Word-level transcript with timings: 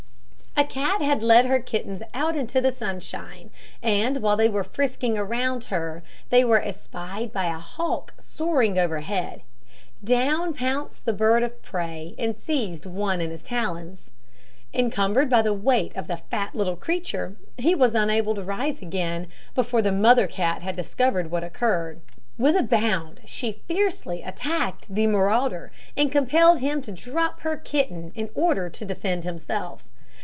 A 0.57 0.65
cat 0.65 1.01
had 1.01 1.23
led 1.23 1.45
her 1.47 1.59
kittens 1.59 2.03
out 2.13 2.35
into 2.35 2.59
the 2.61 2.71
sunshine, 2.73 3.49
and 3.81 4.17
while 4.21 4.35
they 4.37 4.47
were 4.49 4.63
frisking 4.65 5.17
around 5.17 5.65
her 5.65 6.03
they 6.29 6.43
were 6.43 6.61
espied 6.61 7.31
by 7.33 7.45
a 7.45 7.57
hawk 7.57 8.13
soaring 8.19 8.77
overhead. 8.77 9.41
Down 10.03 10.53
pounced 10.53 11.05
the 11.05 11.13
bird 11.13 11.41
of 11.41 11.63
prey 11.63 12.13
and 12.19 12.37
seized 12.37 12.85
one 12.85 13.21
in 13.21 13.31
his 13.31 13.41
talons. 13.41 14.11
Encumbered 14.73 15.29
by 15.31 15.41
the 15.41 15.53
weight 15.53 15.95
of 15.95 16.07
the 16.07 16.17
fat 16.17 16.53
little 16.53 16.75
creature, 16.75 17.37
he 17.57 17.73
was 17.73 17.95
unable 17.95 18.35
to 18.35 18.43
rise 18.43 18.81
again 18.83 19.27
before 19.55 19.81
the 19.81 19.91
mother 19.91 20.27
cat 20.27 20.61
had 20.61 20.75
discovered 20.75 21.31
what 21.31 21.43
had 21.43 21.51
occurred. 21.53 22.01
With 22.37 22.55
a 22.57 22.63
bound 22.63 23.21
she 23.25 23.63
fiercely 23.67 24.21
attacked 24.21 24.93
the 24.93 25.07
marauder, 25.07 25.71
and 25.97 26.11
compelled 26.11 26.59
him 26.59 26.81
to 26.83 26.91
drop 26.91 27.39
her 27.39 27.55
kitten 27.57 28.11
in 28.15 28.29
order 28.35 28.69
to 28.69 28.85
defend 28.85 29.23
himself. 29.23 29.85